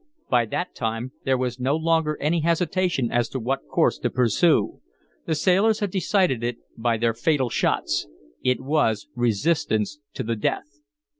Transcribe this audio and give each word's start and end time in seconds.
By 0.31 0.47
that 0.47 0.73
time 0.73 1.11
there 1.25 1.37
was 1.37 1.59
no 1.59 1.75
longer 1.75 2.17
any 2.19 2.39
hesitation 2.39 3.11
as 3.11 3.29
to 3.29 3.39
what 3.39 3.67
course 3.67 3.99
to 3.99 4.09
pursue. 4.09 4.81
The 5.27 5.35
sailors 5.35 5.77
had 5.79 5.91
decided 5.91 6.43
it 6.43 6.57
by 6.75 6.97
their 6.97 7.13
fatal 7.13 7.51
shots. 7.51 8.07
It 8.43 8.59
was 8.61 9.07
resistance 9.15 9.99
to 10.15 10.23
the 10.23 10.35
death. 10.35 10.79